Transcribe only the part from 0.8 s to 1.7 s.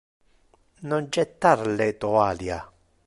Non jectar